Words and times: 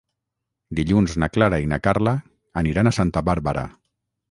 Dilluns 0.79 1.17
na 1.23 1.29
Clara 1.35 1.59
i 1.65 1.69
na 1.75 1.79
Carla 1.89 2.15
aniran 2.65 2.91
a 2.91 2.97
Santa 3.01 3.25
Bàrbara. 3.31 3.71